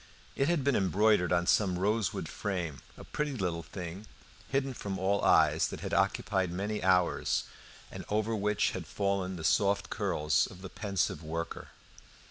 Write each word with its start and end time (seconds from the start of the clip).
It 0.35 0.47
had 0.49 0.63
been 0.63 0.75
embroidered 0.75 1.31
on 1.31 1.45
some 1.45 1.77
rosewood 1.77 2.27
frame, 2.27 2.81
a 2.97 3.03
pretty 3.03 3.35
little 3.37 3.61
thing, 3.61 4.07
hidden 4.49 4.73
from 4.73 4.97
all 4.97 5.23
eyes, 5.23 5.67
that 5.67 5.81
had 5.81 5.93
occupied 5.93 6.51
many 6.51 6.81
hours, 6.81 7.43
and 7.91 8.03
over 8.09 8.35
which 8.35 8.71
had 8.71 8.87
fallen 8.87 9.35
the 9.35 9.43
soft 9.43 9.91
curls 9.91 10.47
of 10.47 10.63
the 10.63 10.69
pensive 10.71 11.21
worker. 11.21 11.67